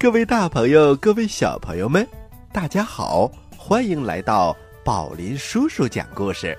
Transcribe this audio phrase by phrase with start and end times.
[0.00, 2.08] 嗨，各位大朋友，各位小朋友们，
[2.52, 6.56] 大家好，欢迎来到宝林叔叔讲故事。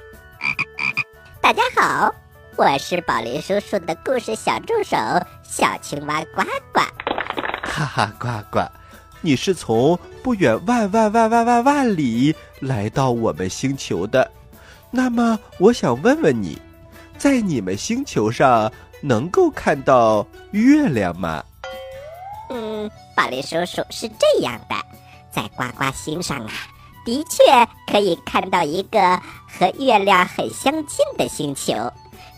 [1.41, 2.13] 大家好，
[2.55, 4.95] 我是宝林叔叔的故事小助手
[5.43, 6.81] 小青蛙呱呱。
[7.63, 8.59] 哈哈，呱呱，
[9.21, 14.31] 你是从不远万万万万万万里来到我们星球的，
[14.91, 16.61] 那么我想问问你，
[17.17, 21.43] 在你们星球上能够看到月亮吗？
[22.53, 24.75] 嗯，宝林叔叔是这样的，
[25.31, 26.51] 在呱呱星上啊，
[27.05, 31.73] 的确可以看到一个和月亮很相近的星球，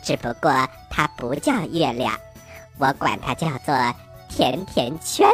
[0.03, 2.17] 只不过它不叫月亮，
[2.77, 3.75] 我管它叫做
[4.29, 5.27] 甜甜圈。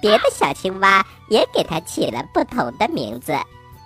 [0.00, 3.34] 别的小青蛙也给它起了不同的名字，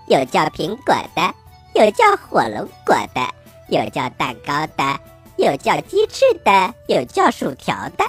[0.07, 1.35] 有叫苹果的，
[1.75, 3.35] 有叫火龙果的，
[3.69, 5.01] 有叫蛋糕的，
[5.37, 8.05] 有叫鸡翅的，有叫薯条的。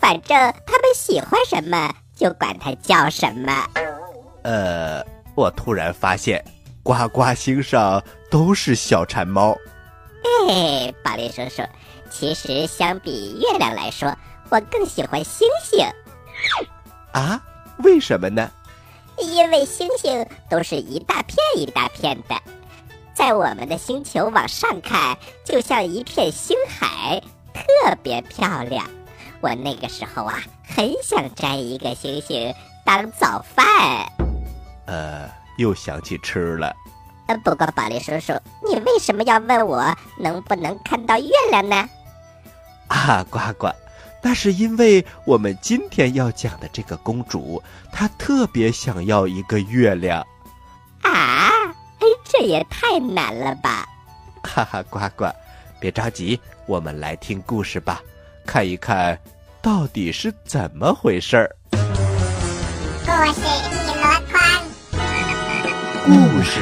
[0.00, 3.52] 反正他们喜欢什么就管它叫什么。
[4.44, 6.40] 呃，我突然发现，
[6.84, 8.00] 呱呱星上
[8.30, 9.58] 都是小馋猫。
[10.46, 11.64] 嘿，宝林叔叔，
[12.12, 14.16] 其实相比月亮来说，
[14.50, 15.84] 我更喜欢星星。
[17.12, 17.42] 啊？
[17.78, 18.48] 为什么呢？
[19.18, 22.40] 因为星星都是一大片一大片的，
[23.14, 27.20] 在我们的星球往上看，就像一片星海，
[27.52, 28.88] 特别漂亮。
[29.40, 30.40] 我那个时候啊，
[30.74, 33.64] 很想摘一个星星当早饭。
[34.86, 35.28] 呃，
[35.58, 36.74] 又想起吃了。
[37.26, 38.32] 呃，不过宝莉叔叔，
[38.66, 41.88] 你为什么要问我能不能看到月亮呢？
[42.88, 43.68] 啊，呱呱，
[44.22, 47.62] 那是因为我们今天要讲的这个公主，
[47.92, 50.26] 她特别想要一个月亮。
[51.02, 51.50] 啊，
[52.24, 53.86] 这也太难了吧！
[54.42, 55.26] 哈哈，呱呱，
[55.78, 58.02] 别着急，我们来听故事吧，
[58.44, 59.18] 看一看。
[59.62, 61.56] 到底是怎么回事儿？
[61.70, 63.40] 故事
[63.70, 64.42] 一箩筐，
[66.04, 66.60] 故事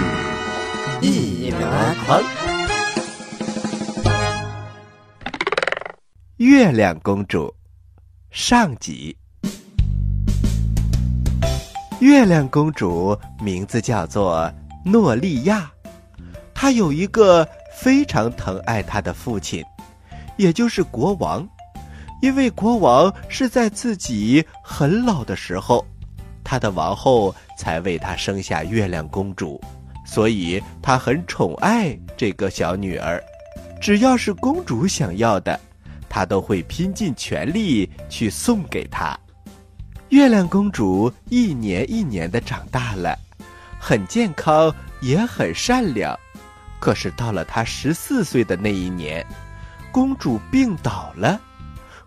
[1.00, 1.58] 一箩
[2.04, 2.22] 筐。
[6.36, 7.50] 月亮公主
[8.30, 9.16] 上集。
[12.00, 14.52] 月亮公主名字叫做
[14.84, 15.70] 诺利亚，
[16.52, 19.64] 她有一个非常疼爱她的父亲，
[20.36, 21.48] 也就是国王。
[22.20, 25.84] 因为国王是在自己很老的时候，
[26.44, 29.60] 他的王后才为他生下月亮公主，
[30.04, 33.22] 所以他很宠爱这个小女儿。
[33.80, 35.58] 只要是公主想要的，
[36.08, 39.18] 他都会拼尽全力去送给她。
[40.10, 43.16] 月亮公主一年一年的长大了，
[43.78, 46.14] 很健康，也很善良。
[46.78, 49.24] 可是到了她十四岁的那一年，
[49.90, 51.40] 公主病倒了。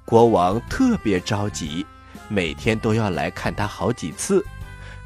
[0.05, 1.85] 国王特别着急，
[2.27, 4.43] 每天都要来看她好几次。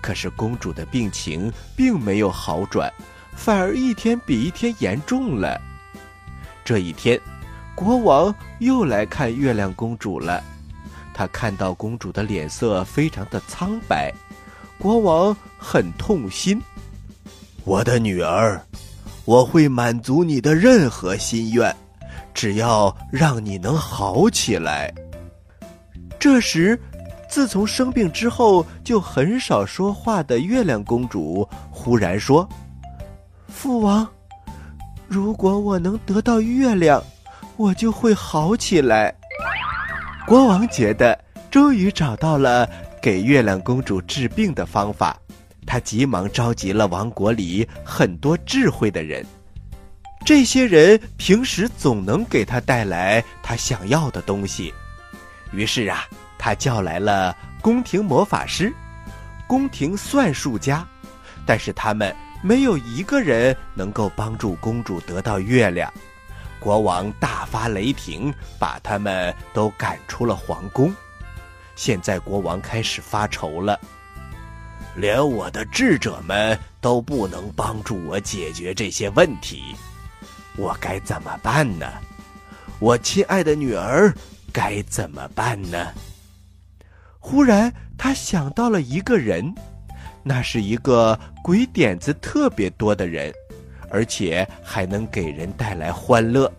[0.01, 2.91] 可是公主的病情并没有好转，
[3.35, 5.59] 反而一天比一天严重了。
[6.63, 7.19] 这一天，
[7.75, 10.43] 国王又来看月亮公主了。
[11.13, 14.13] 他看到公主的脸色非常的苍白，
[14.77, 16.61] 国王很痛心。
[17.63, 18.61] 我的女儿，
[19.25, 21.75] 我会满足你的任何心愿。
[22.37, 24.93] 只要让你能好起来。
[26.19, 26.79] 这时，
[27.27, 32.47] 自从生病之后就很少说话的月亮公主忽然说
[33.49, 34.07] ：“父王，
[35.07, 37.03] 如果我能得到月亮，
[37.55, 39.11] 我就会好起来。”
[40.27, 41.17] 国王觉得
[41.49, 42.69] 终于找到了
[43.01, 45.19] 给月亮公主治病的方法，
[45.65, 49.25] 他急忙召集了王国里很多智慧的人。
[50.27, 54.73] 这些人平时总能给他带来他想要的东西，
[55.53, 56.05] 于是啊，
[56.37, 58.73] 他叫来了宫廷魔法师、
[59.47, 60.85] 宫廷算术家，
[61.45, 62.13] 但是他们
[62.43, 65.89] 没有一个人能够帮助公主得到月亮。
[66.59, 70.93] 国王大发雷霆，把他们都赶出了皇宫。
[71.77, 73.79] 现在国王开始发愁了，
[74.93, 79.73] 连我的智者们都不能帮助我解决这些问题。
[80.57, 81.85] 我该怎么办呢？
[82.79, 84.13] 我亲爱的女儿
[84.51, 85.87] 该怎么办呢？
[87.19, 89.53] 忽然，他想到了一个人，
[90.23, 93.31] 那是一个鬼点子特别多的人，
[93.89, 96.51] 而且还能给人带来欢乐。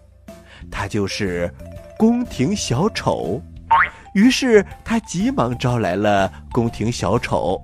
[0.71, 1.53] 他就是
[1.97, 3.43] 宫廷小丑。
[4.15, 7.63] 于是，他急忙招来了宫廷小丑。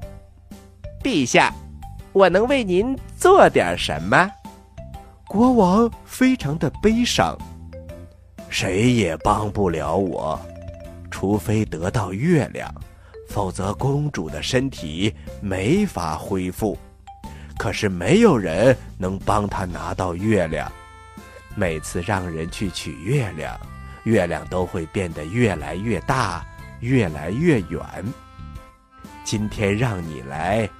[1.02, 1.52] 陛下，
[2.12, 4.30] 我能为您做点什么？
[5.34, 7.36] 国王非常的悲伤，
[8.48, 10.40] 谁也帮不了我，
[11.10, 12.72] 除非得到月亮，
[13.28, 16.78] 否则公主的身体没法恢复。
[17.58, 20.70] 可是没有人能帮她拿到月亮。
[21.56, 23.58] 每次让人去取月亮，
[24.04, 26.46] 月亮都会变得越来越大，
[26.78, 27.82] 越来越远。
[29.24, 30.70] 今天让你来，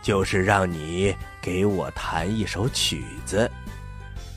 [0.00, 1.12] 就是让你
[1.42, 3.50] 给我弹一首曲子，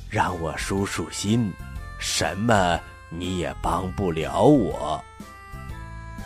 [0.10, 1.54] 让我舒舒心。
[2.00, 2.80] 什么
[3.10, 5.04] 你也帮不了我。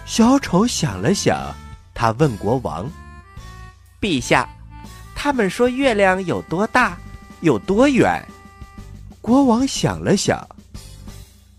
[0.05, 1.53] 小丑想了想，
[1.93, 2.89] 他问国王
[4.01, 4.47] ：“陛下，
[5.15, 6.97] 他们说月亮有多大，
[7.41, 8.23] 有多远？”
[9.21, 10.45] 国王想了想，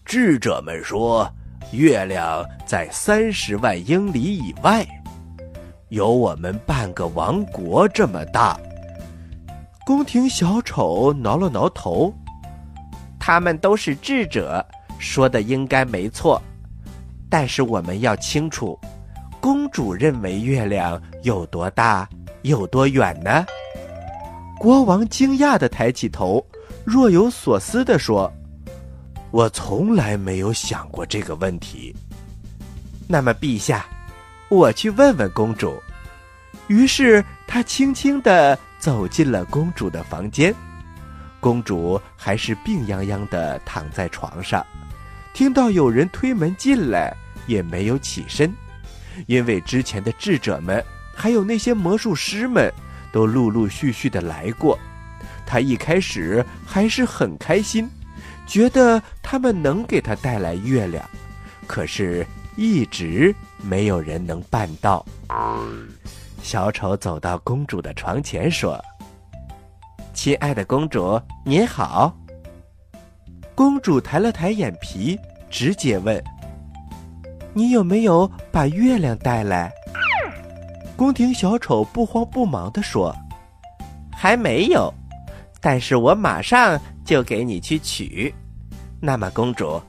[0.04, 1.28] 智者们说，
[1.72, 4.86] 月亮在三十万英里以外，
[5.88, 8.60] 有我们半个王国这么大。
[9.84, 12.12] 宫廷小丑挠了挠头，
[13.20, 14.64] 他们都是智者，
[14.98, 16.40] 说的应该没错。
[17.28, 18.78] 但是我们要清楚，
[19.40, 22.08] 公主认为月亮有多大，
[22.42, 23.44] 有多远呢？
[24.58, 26.44] 国王惊讶的抬起头。
[26.82, 28.31] 若有所思地说
[29.32, 31.94] ：“我从来没有想过这个问题。”
[33.08, 33.86] 那么，陛下，
[34.50, 35.75] 我去问问公主。
[36.69, 40.54] 于是他轻轻地走进了公主的房间。
[41.40, 44.62] 公主还是病殃殃地躺在床上，
[45.32, 47.16] 听到有人推门进来，
[47.46, 48.52] 也没有起身，
[49.26, 50.84] 因为之前的智者们
[51.14, 52.70] 还有那些魔术师们
[53.10, 54.78] 都陆陆续续的来过。
[55.46, 57.88] 她一开始还是很开心，
[58.46, 61.02] 觉得他们能给他带来月亮，
[61.66, 65.06] 可是，一直没有人能办到。
[66.44, 68.79] 小丑走到公主的床前说
[70.12, 72.14] ：“亲爱的公主，您好。”
[73.56, 75.19] 公主抬了抬眼皮，
[75.49, 76.23] 直接问
[77.55, 79.73] ：“你有没有把月亮带来？”
[80.94, 83.17] 宫廷小丑不慌不忙地说
[84.14, 84.93] ：“还没有。”
[85.62, 88.32] 但是我马上就给你去取。
[89.00, 89.81] 那么，公主，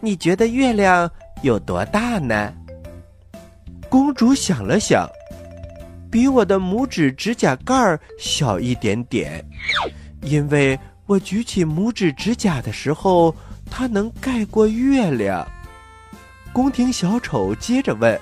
[0.00, 1.10] 你觉得月亮
[1.42, 2.54] 有多大呢？
[3.88, 5.08] 公主想了想，
[6.14, 9.44] 比我的拇指指甲盖儿小一点点，
[10.22, 13.34] 因为我举起拇指指甲的时候，
[13.68, 15.44] 它能盖过月亮。
[16.52, 18.16] 宫廷小丑接着问：“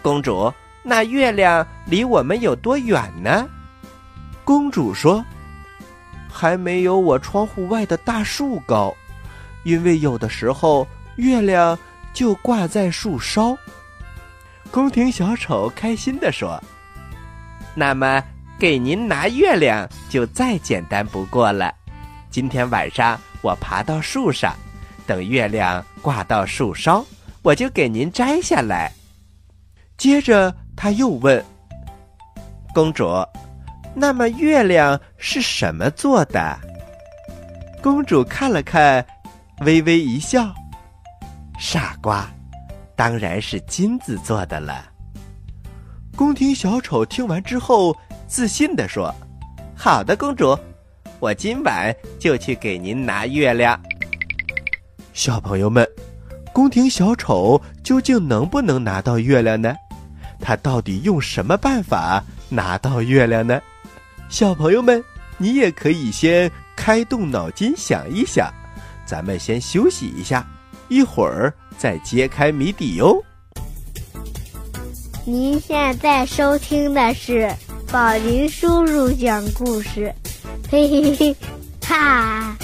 [0.00, 0.50] 公主，
[0.82, 3.46] 那月亮离我们有多远呢？”
[4.42, 5.22] 公主说。
[6.32, 8.94] 还没有我窗户外的大树高，
[9.64, 11.78] 因为有的时候月亮
[12.14, 13.54] 就挂在树梢。
[14.70, 16.58] 宫廷小丑开心地说
[17.76, 18.24] ：“那么
[18.58, 21.72] 给您拿月亮就再简单不过了。
[22.30, 24.56] 今天晚上我爬到树上，
[25.06, 27.04] 等月亮挂到树梢，
[27.42, 28.90] 我就给您摘下来。”
[29.98, 31.44] 接着他又问
[32.74, 33.06] ：“公主。”
[33.98, 36.58] 那么月亮是什么做的？
[37.82, 39.04] 公主看了看，
[39.60, 40.52] 微微一笑
[41.58, 42.28] ：“傻瓜，
[42.94, 44.84] 当然是金子做的了。”
[46.16, 47.94] 宫廷小丑听完之后，
[48.26, 49.14] 自信地说
[49.76, 50.58] ：“好的，公主，
[51.20, 53.78] 我今晚就去给您拿月亮。”
[55.12, 55.86] 小朋友们，
[56.54, 59.74] 宫廷小丑究竟能不能拿到月亮呢？
[60.40, 63.60] 他到底用什么办法拿到月亮呢？
[64.30, 65.04] 小朋友们，
[65.36, 68.50] 你也可以先开动脑筋想一想，
[69.04, 70.46] 咱们先休息一下，
[70.88, 73.22] 一会儿再揭开谜底哟。
[75.28, 77.52] 您现在收听的是
[77.90, 80.14] 宝林叔叔讲故事，
[80.70, 81.36] 嘿嘿嘿，
[81.84, 82.56] 哈！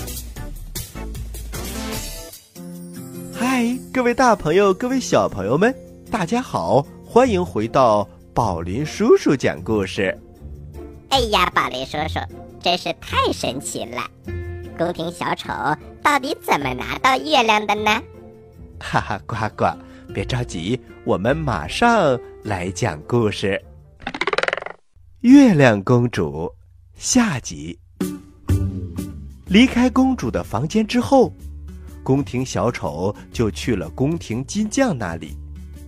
[3.34, 5.74] 嗨，各位大朋友，各位小朋友们，
[6.08, 10.16] 大家好，欢迎回到宝林叔叔讲故事。
[11.08, 12.20] 哎呀，宝林叔叔，
[12.62, 14.08] 真是太神奇了！
[14.78, 15.48] 宫廷小丑
[16.00, 18.00] 到底怎么拿到月亮的呢？
[18.78, 19.64] 哈哈，呱呱，
[20.14, 23.60] 别着急，我们马上来讲故事。
[25.20, 26.52] 月亮公主
[26.96, 27.78] 下集。
[29.46, 31.32] 离开公主的房间之后，
[32.02, 35.36] 宫廷小丑就去了宫廷金匠那里，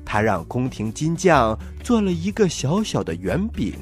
[0.04, 3.74] 他让宫廷金匠做了一个小小的圆饼。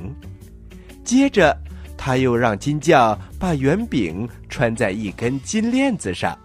[1.05, 1.55] 接着，
[1.95, 6.39] 他又让金匠把圆饼穿在一根金链子上，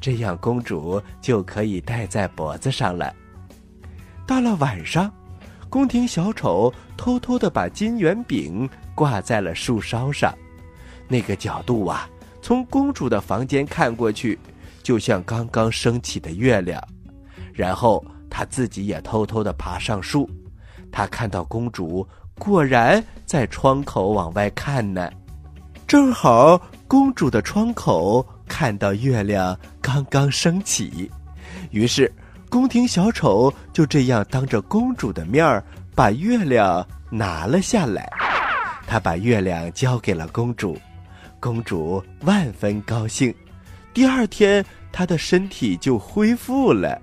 [0.00, 3.12] 这样公主就可以戴在脖子上了。
[4.28, 5.12] 到了晚上，
[5.68, 10.32] 宫廷小丑偷偷的把金圆饼挂在了树梢上，
[11.08, 12.08] 那个角度啊，
[12.40, 14.38] 从公主的房间看过去，
[14.82, 16.82] 就像刚刚升起的月亮。
[17.52, 20.28] 然后他自己也偷偷的爬上树，
[20.92, 22.06] 他看到公主
[22.38, 25.10] 果然在窗口往外看呢，
[25.86, 31.10] 正好公主的窗口看到月亮刚刚升起，
[31.70, 32.12] 于是
[32.48, 35.62] 宫廷小丑就这样当着公主的面儿
[35.94, 38.10] 把月亮拿了下来。
[38.86, 40.78] 他把月亮交给了公主，
[41.40, 43.34] 公主万分高兴。
[43.92, 47.00] 第二天，她的身体就恢复了。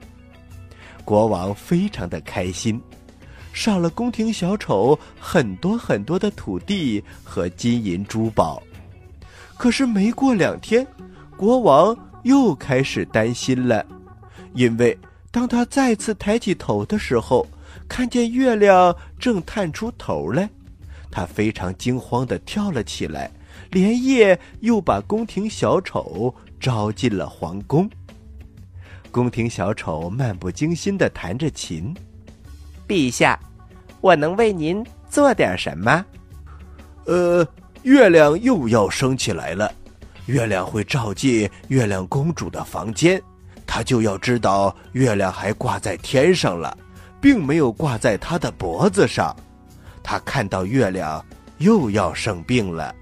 [1.04, 2.82] 国王非常的开心，
[3.52, 8.64] 赏了宫廷小丑很多很多的土地和金银珠宝。
[9.58, 10.88] 可是没过两天，
[11.36, 13.86] 国王又开始担心了，
[14.54, 14.98] 因为
[15.34, 17.48] 当他再次抬起头的时候，
[17.88, 20.48] 看见月亮正探出头来。
[21.10, 23.32] 他非常惊慌地跳了起来，
[23.72, 27.90] 连夜又把宫廷小丑招进了皇宫。
[29.10, 31.92] 宫廷小丑漫不经心地弹着琴。
[32.88, 33.40] 陛下，
[34.02, 36.06] 我能为您做点什么？
[37.06, 37.48] 呃，
[37.82, 39.74] 月亮又要升起来了，
[40.28, 43.20] 月亮会照进月亮公主的房间，
[43.74, 46.78] 他就要知道月亮还挂在天上了，
[47.20, 49.36] 并没有挂在他的脖子上。
[50.04, 51.26] 他看到月亮
[51.58, 52.94] 又要生病了，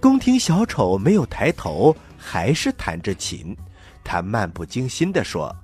[0.00, 3.56] 宫廷小丑没有抬头，还是弹着琴。
[4.02, 5.54] 他漫不经心地说：“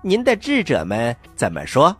[0.00, 1.96] 您的智者们怎么说？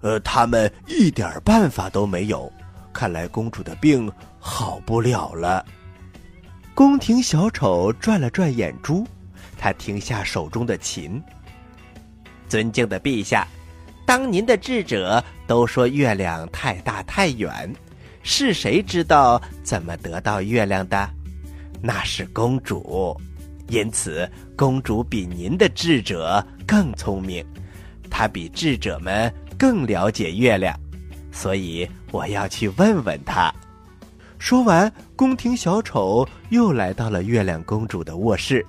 [0.00, 2.52] 呃，他们一点办法都没有。
[2.92, 4.10] 看来公主的病
[4.40, 5.64] 好不了了。”
[6.74, 9.06] 宫廷小丑转了转眼珠，
[9.58, 11.22] 他停下手中的琴。
[12.48, 13.46] 尊敬的陛下。
[14.06, 17.70] 当您的智者都说月亮太大太远，
[18.22, 21.10] 是谁知道怎么得到月亮的？
[21.82, 23.14] 那是公主，
[23.68, 27.44] 因此公主比您的智者更聪明，
[28.08, 30.74] 她比智者们更了解月亮，
[31.30, 33.54] 所以我要去问问她。
[34.38, 38.64] 说完，宫廷小丑又来到了月亮公主的卧室，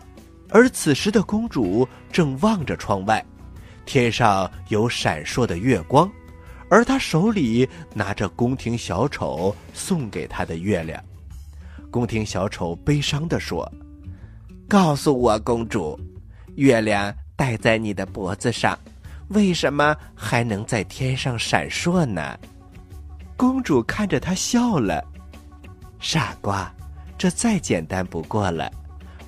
[0.49, 3.23] 而此时的公主正望着窗外。
[3.85, 6.09] 天上有闪烁的月光，
[6.69, 11.03] 而她手里拿着宫廷小丑送给她的月亮。
[11.89, 13.67] 宫廷小丑悲伤地说
[14.69, 15.99] ：“告诉我，公主，
[16.55, 18.77] 月亮戴在你的脖子上，
[19.29, 22.37] 为什么还能在天上闪烁呢？”
[23.35, 25.03] 公主看着他笑了
[25.99, 26.71] ：“傻瓜，
[27.17, 28.71] 这再简单不过了。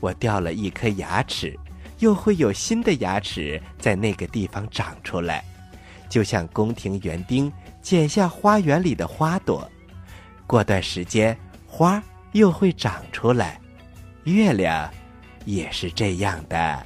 [0.02, 1.58] 我掉了一颗牙齿。”
[2.00, 5.46] 又会有新的牙齿在那个地方长出来，
[6.10, 9.70] 就像宫廷园丁剪下花园里的花朵。
[10.48, 13.62] 过段时间，花又会长出来。
[14.24, 14.90] 月亮
[15.46, 16.84] 也是这样的。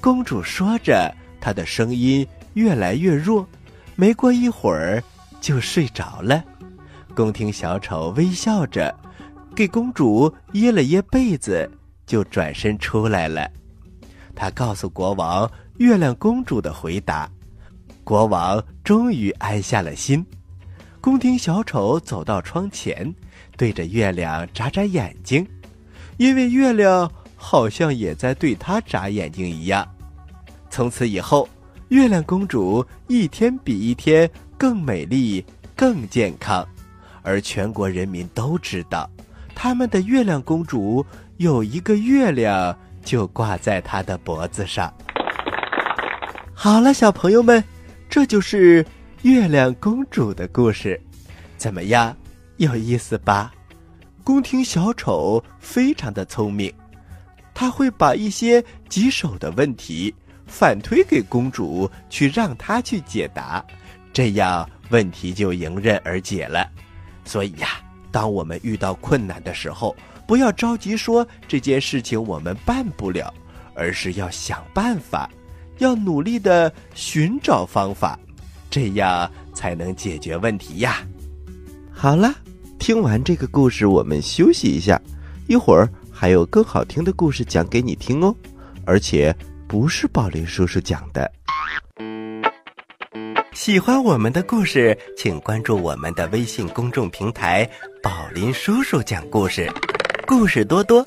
[0.00, 3.46] 公主说着，她的声音越来越弱，
[3.94, 5.00] 没过一会儿
[5.40, 6.42] 就睡着了。
[7.14, 8.92] 宫廷小丑微笑着，
[9.54, 11.70] 给公主掖了掖被子，
[12.08, 13.48] 就转身出来了。
[14.34, 17.30] 他告诉国王月亮公主的回答，
[18.02, 20.24] 国王终于安下了心。
[21.00, 23.14] 宫廷小丑走到窗前，
[23.56, 25.46] 对着月亮眨眨眼睛，
[26.16, 29.86] 因为月亮好像也在对他眨眼睛一样。
[30.70, 31.48] 从此以后，
[31.88, 35.44] 月亮公主一天比一天更美丽、
[35.76, 36.66] 更健康，
[37.22, 39.08] 而全国人民都知道，
[39.54, 41.04] 他们的月亮公主
[41.38, 42.76] 有一个月亮。
[43.04, 44.92] 就挂在他的脖子上。
[46.52, 47.64] 好了，小朋友们，
[48.06, 48.84] 这就是
[49.22, 51.00] 月亮公主的故事，
[51.56, 52.14] 怎么样？
[52.58, 53.50] 有意思吧？
[54.22, 56.70] 宫廷小丑非常的聪明，
[57.54, 60.14] 他会把一些棘手的问题
[60.46, 63.64] 反推给公主，去让她去解答，
[64.12, 66.68] 这样问题就迎刃而解了。
[67.24, 67.68] 所以呀，
[68.10, 69.96] 当我们遇到困难的时候，
[70.28, 73.32] 不要着急说这件事情我们办不了，
[73.74, 75.26] 而是要想办法，
[75.78, 78.18] 要努力的寻找方法，
[78.68, 80.98] 这样才能解决问题呀。
[81.90, 82.30] 好了，
[82.78, 85.00] 听完这个故事，我们休息一下，
[85.46, 88.36] 一会儿还有更好听的故事讲给你听哦，
[88.84, 89.34] 而且
[89.66, 91.32] 不是宝林叔叔讲的。
[93.54, 97.66] 喜欢我们的故事，请关注我们的微信公众平台
[98.02, 99.72] “宝林叔叔讲故事”。
[100.28, 101.02] 故事多多，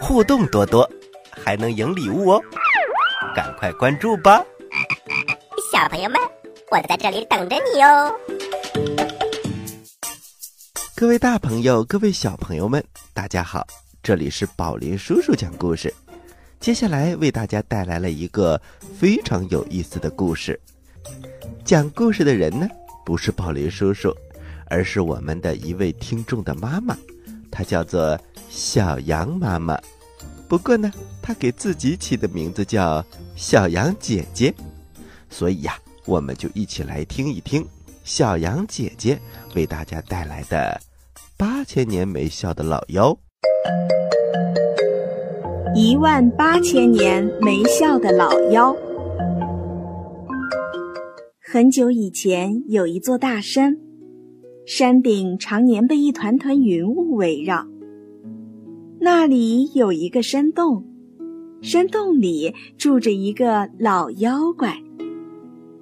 [0.00, 0.90] 互动多多，
[1.30, 2.42] 还能赢礼物哦！
[3.32, 4.44] 赶快关注吧，
[5.72, 6.20] 小朋友们，
[6.72, 8.12] 我在这里等着你哦！
[10.96, 13.64] 各位大朋友，各位小朋友们，大家好，
[14.02, 15.94] 这里是宝林叔叔讲故事。
[16.58, 18.60] 接下来为大家带来了一个
[18.98, 20.60] 非常有意思的故事。
[21.64, 22.66] 讲故事的人呢，
[23.06, 24.12] 不是宝林叔叔，
[24.66, 26.98] 而是我们的一位听众的妈妈，
[27.54, 28.18] 她叫做
[28.50, 29.78] 小羊妈妈。
[30.48, 30.92] 不过呢，
[31.22, 33.02] 她给自己起的名字叫
[33.36, 34.52] 小羊姐姐，
[35.30, 37.64] 所以呀，我们就一起来听一听
[38.02, 39.18] 小羊姐姐
[39.54, 40.80] 为大家带来的
[41.36, 43.16] 八千年没笑的老妖。
[45.76, 48.76] 一万八千年没笑的老妖。
[51.40, 53.76] 很久以前，有一座大山，
[54.66, 57.66] 山顶常年被一团团云雾围绕。
[58.98, 60.84] 那里有一个山洞，
[61.60, 64.74] 山洞里住着一个老妖怪。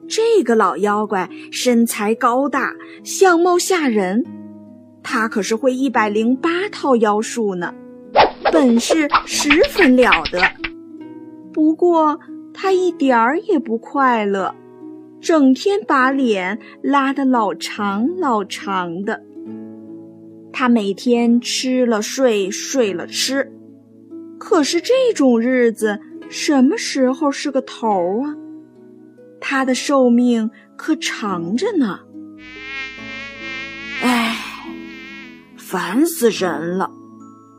[0.08, 2.72] 这个老妖怪身材高大，
[3.04, 4.24] 相貌吓人，
[5.02, 7.72] 他可是会一百零八套妖术呢。
[8.52, 10.42] 本事十分了得，
[11.52, 12.18] 不过
[12.52, 14.52] 他一点儿也不快乐，
[15.22, 19.22] 整天把脸拉得老长老长的。
[20.52, 23.50] 他每天吃了睡，睡了吃，
[24.36, 27.88] 可是这种日子什么时候是个头
[28.24, 28.34] 啊？
[29.40, 32.00] 他的寿命可长着呢。
[34.02, 34.36] 唉，
[35.56, 36.90] 烦死人了！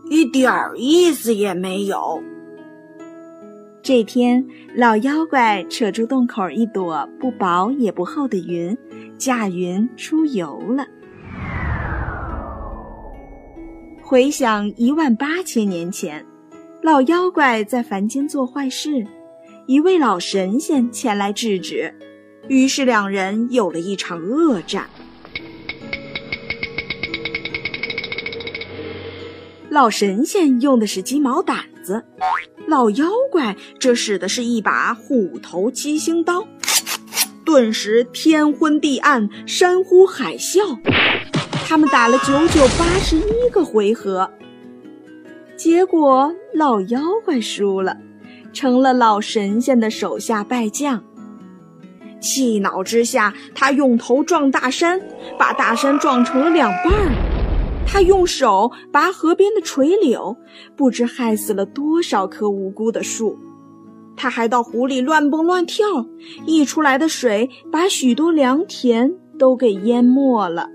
[0.09, 2.21] 一点儿意思也没有。
[3.83, 8.77] 这天，老妖怪扯出洞口一朵不薄也不厚的云，
[9.17, 10.87] 驾云出游了。
[14.01, 16.25] 回想一万八千年前，
[16.81, 19.05] 老妖怪在凡间做坏事，
[19.67, 21.93] 一位老神仙前来制止，
[22.47, 24.85] 于是两人有了一场恶战。
[29.69, 32.05] 老神仙用的是鸡毛掸子，
[32.73, 36.43] 老妖怪这使的是一把虎头七星刀，
[37.45, 40.79] 顿时天昏地暗，山呼海啸。
[41.67, 44.27] 他们打了九九八十一个回合，
[45.55, 47.95] 结果老妖怪输了，
[48.51, 51.03] 成了老神仙的手下败将。
[52.19, 54.99] 气恼之下，他用头撞大山，
[55.37, 57.32] 把大山撞成了两半儿。
[57.85, 60.35] 他用手拔河边的垂柳，
[60.75, 63.37] 不知害死了多少棵无辜的树。
[64.15, 65.85] 他还到湖里乱蹦乱跳，
[66.45, 70.69] 溢出来的水把许多良田都给淹没了。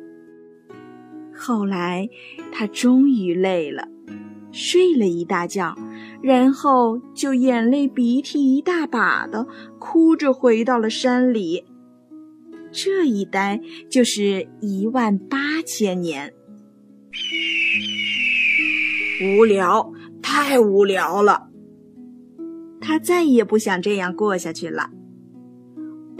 [1.36, 2.08] 后来，
[2.52, 3.88] 他终于累了，
[4.50, 5.74] 睡了一大觉，
[6.20, 9.46] 然后就眼泪鼻涕一大把的
[9.78, 11.64] 哭着回到了山里。
[12.70, 16.32] 这一待就是一万八千年。
[19.22, 21.48] 无聊，太无聊了。
[22.80, 24.90] 他再也不想这样过下去了。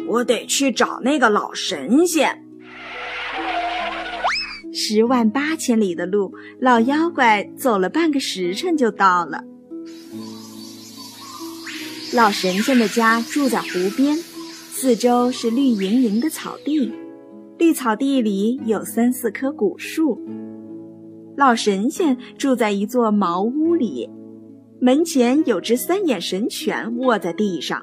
[0.07, 2.45] 我得去找那个老神仙。
[4.73, 9.45] 十万八千里的路，老妖怪走了半个时辰就到了。
[12.15, 16.93] 老神仙的家住在湖边，四周是绿莹莹的草地，
[17.59, 20.19] 绿草地里有三四棵古树。
[21.39, 24.11] 老神仙住在一座茅屋里，
[24.81, 27.81] 门前有只三眼神犬卧在地上。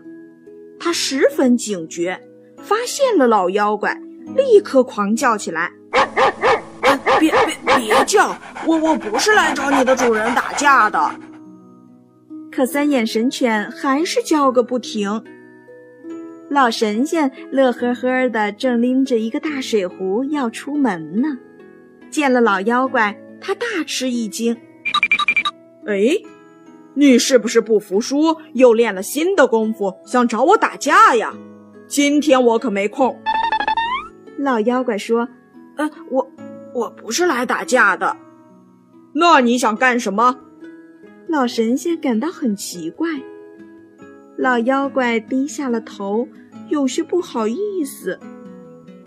[0.78, 2.20] 他十分警觉，
[2.58, 3.98] 发现了老妖怪，
[4.36, 5.72] 立刻狂叫起来
[7.18, 8.38] ：“别别别叫！
[8.68, 11.16] 我我不是来找你的主人打架的。”
[12.52, 15.24] 可三眼神犬还是叫个不停。
[16.50, 21.38] 老神仙乐呵呵的，正拎着一个大水壶要出门呢，
[22.10, 23.18] 见了老妖怪。
[23.42, 24.56] 他大吃一惊，
[25.86, 26.18] 哎，
[26.94, 31.34] 你是不是不服输，又练了新的功夫，想找我打架呀？
[31.88, 33.16] 今天我可没空。
[34.38, 35.28] 老妖怪说
[35.78, 36.32] ：“呃，我
[36.74, 38.18] 我不是来打架的。
[39.14, 40.40] 那你想干什么？”
[41.30, 43.08] 老神仙感到很奇怪。
[44.38, 46.28] 老妖怪低下了头，
[46.70, 48.20] 有些不好意思。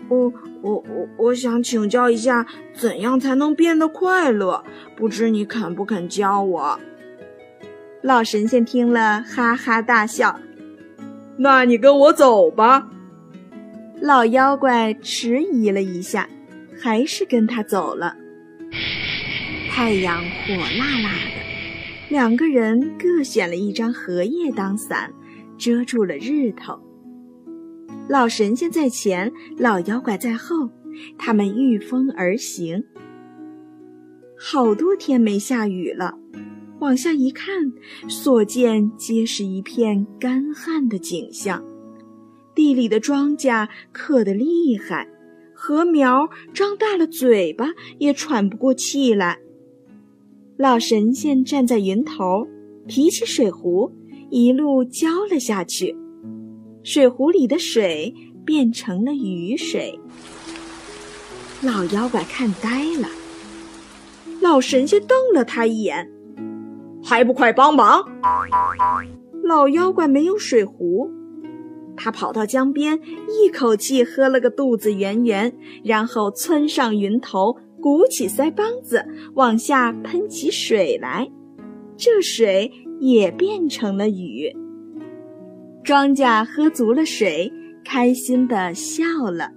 [0.09, 4.63] 我我我我想请教一下，怎样才能变得快乐？
[4.95, 6.79] 不知你肯不肯教我？
[8.01, 10.39] 老神仙听了，哈哈大笑。
[11.37, 12.89] 那你跟我走吧。
[14.01, 16.27] 老妖怪迟疑了一下，
[16.81, 18.15] 还是跟他走了。
[19.69, 25.13] 太阳火辣辣的，两个人各选了一张荷叶当伞，
[25.57, 26.79] 遮住了日头。
[28.09, 30.67] 老神仙在前，老妖怪在后，
[31.15, 32.83] 他们御风而行。
[34.35, 36.17] 好多天没下雨了，
[36.79, 37.71] 往下一看，
[38.07, 41.63] 所见皆是一片干旱的景象。
[42.55, 45.07] 地里的庄稼渴得厉害，
[45.53, 47.67] 禾苗张大了嘴巴，
[47.99, 49.37] 也喘不过气来。
[50.57, 52.47] 老神仙站在云头，
[52.87, 53.91] 提起水壶，
[54.31, 55.95] 一路浇了下去，
[56.83, 58.13] 水壶里的水
[58.45, 59.99] 变成了雨水。
[61.61, 63.07] 老妖怪看呆了，
[64.41, 66.09] 老神仙瞪了他一眼，
[67.03, 68.03] 还不快帮忙！
[69.43, 71.11] 老妖怪没有水壶。
[71.97, 81.29] 他跑到江边，一口气喝了个肚子圆圆，然后窜上云头，鼓起腮帮子，往下喷起水来。
[81.97, 84.55] 这水也变成了雨。
[85.89, 87.51] 庄稼喝足了水，
[87.83, 89.49] 开心地笑了。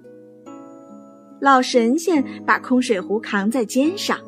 [1.42, 4.18] 老神仙把空水壶扛在肩上，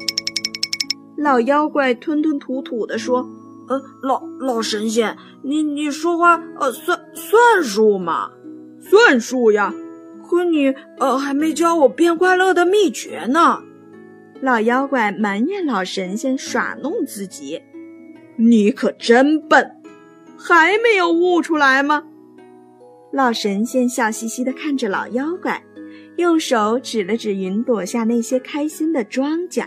[1.16, 3.26] 老妖怪吞吞吐吐地说
[3.70, 8.30] ：“呃，老老神仙。”你你说话呃算算数吗？
[8.82, 9.72] 算数呀！
[10.28, 13.62] 可你呃还没教我变快乐的秘诀呢。
[14.42, 17.62] 老妖怪埋怨老神仙耍弄自己。
[18.36, 19.70] 你可真笨，
[20.38, 22.04] 还没有悟出来吗？
[23.12, 25.62] 老神仙笑嘻嘻地看着老妖怪，
[26.16, 29.64] 用手指了指云朵下那些开心的庄稼。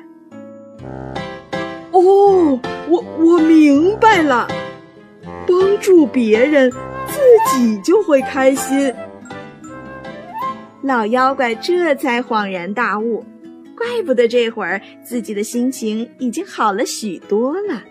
[1.92, 4.48] 哦，我我明白了。
[5.48, 8.94] 帮助别人，自己就会开心。
[10.84, 13.24] 老妖怪这才恍然大悟，
[13.76, 17.82] 怪不得这会儿自己的心情已经好了许多了。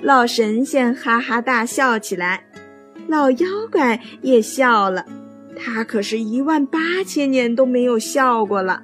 [0.00, 2.44] 老神仙哈哈大笑起来，
[3.08, 5.04] 老妖怪也笑了，
[5.56, 8.82] 他可是一万八千年都没有笑过了。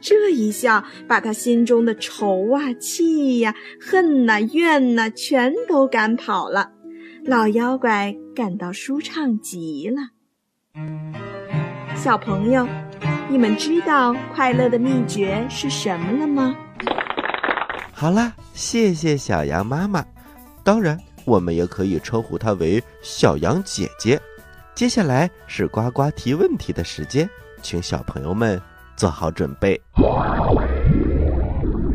[0.00, 6.72] 这一笑，把他心中的愁啊、气呀、恨呐、怨呐，全都赶跑了。
[7.24, 10.08] 老妖怪感到舒畅极了。
[11.94, 12.66] 小朋友，
[13.28, 16.56] 你们知道快乐的秘诀是什么了吗？
[17.92, 20.04] 好啦，谢谢小羊妈妈。
[20.64, 24.20] 当然，我们也可以称呼她为小羊姐姐。
[24.74, 27.28] 接下来是呱呱提问题的时间，
[27.60, 28.62] 请小朋友们
[28.96, 29.80] 做好准备。
[29.96, 30.24] 我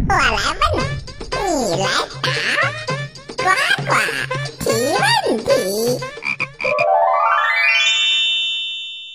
[0.09, 0.31] 来
[0.75, 0.85] 问，
[1.31, 1.87] 你来
[2.21, 2.29] 答，
[3.37, 3.45] 呱
[3.85, 3.91] 呱
[4.59, 4.65] 提。
[5.29, 5.49] 问题，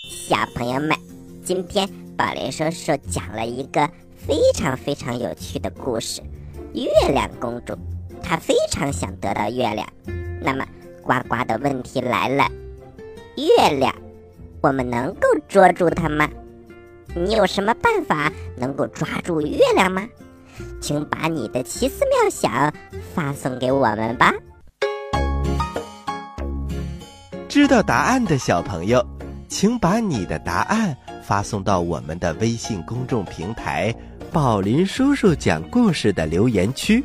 [0.09, 0.97] 小朋友们，
[1.45, 3.87] 今天宝林叔叔讲了一个
[4.17, 6.23] 非常非常有趣的故事——
[6.75, 7.77] 月亮公主。
[8.23, 9.87] 他非常想得到月亮。
[10.41, 10.65] 那么，
[11.03, 12.47] 呱呱的问题来了：
[13.37, 13.95] 月亮，
[14.61, 16.29] 我们能够捉住它吗？
[17.15, 20.09] 你有什么办法能够抓住月亮吗？
[20.81, 22.73] 请把你的奇思妙想
[23.15, 24.33] 发送给我们吧。
[27.49, 29.05] 知道答案的小朋友，
[29.49, 33.95] 请把你的答案发送到我们的微信公众平台
[34.33, 37.05] “宝林叔叔讲故事”的留言区，